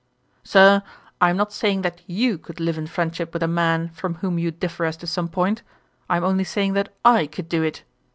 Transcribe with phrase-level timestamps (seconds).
[0.43, 0.81] 'Sir,
[1.21, 4.39] I am not saying that you could live in friendship with a man from whom
[4.39, 5.61] you differ as to some point:
[6.09, 7.83] I am only saying that I could do it.